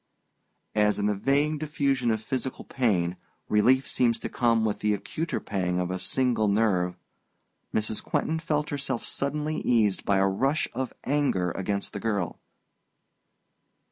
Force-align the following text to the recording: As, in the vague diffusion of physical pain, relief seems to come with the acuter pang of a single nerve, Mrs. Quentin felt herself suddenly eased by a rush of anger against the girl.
As, 0.73 0.97
in 0.97 1.05
the 1.05 1.13
vague 1.13 1.59
diffusion 1.59 2.09
of 2.09 2.23
physical 2.23 2.65
pain, 2.65 3.17
relief 3.47 3.87
seems 3.87 4.17
to 4.21 4.29
come 4.29 4.65
with 4.65 4.79
the 4.79 4.95
acuter 4.95 5.39
pang 5.39 5.79
of 5.79 5.91
a 5.91 5.99
single 5.99 6.47
nerve, 6.47 6.97
Mrs. 7.71 8.03
Quentin 8.03 8.39
felt 8.39 8.71
herself 8.71 9.05
suddenly 9.05 9.57
eased 9.57 10.03
by 10.03 10.17
a 10.17 10.25
rush 10.27 10.67
of 10.73 10.91
anger 11.03 11.51
against 11.51 11.93
the 11.93 11.99
girl. 11.99 12.39